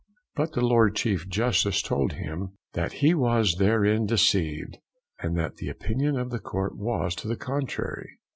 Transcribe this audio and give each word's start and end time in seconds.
But 0.33 0.53
the 0.53 0.65
Lord 0.65 0.95
Chief 0.95 1.29
Justice 1.29 1.79
told 1.79 2.13
him, 2.13 2.53
That 2.73 2.91
he 3.05 3.13
was 3.13 3.57
therein 3.59 4.07
deceived, 4.07 4.79
and 5.19 5.37
that 5.37 5.57
the 5.57 5.69
opinion 5.69 6.17
of 6.17 6.31
the 6.31 6.39
Court 6.39 6.75
was 6.75 7.13
to 7.17 7.27
the 7.27 7.37
contrary. 7.37 8.17